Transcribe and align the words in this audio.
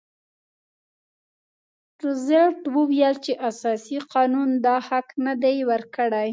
روزولټ 2.03 2.59
وویل 2.75 3.15
چې 3.25 3.33
اساسي 3.49 3.97
قانون 4.13 4.49
دا 4.65 4.75
حق 4.87 5.07
نه 5.25 5.33
دی 5.43 5.57
ورکړی. 5.69 6.29